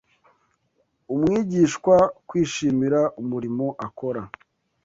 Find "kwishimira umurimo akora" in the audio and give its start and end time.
2.27-4.21